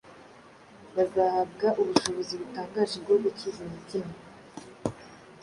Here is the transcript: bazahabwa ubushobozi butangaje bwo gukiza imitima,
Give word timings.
bazahabwa 0.95 1.67
ubushobozi 1.81 2.33
butangaje 2.41 2.95
bwo 3.03 3.15
gukiza 3.23 3.59
imitima, 3.67 4.13